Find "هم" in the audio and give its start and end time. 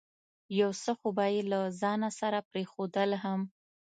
3.23-3.41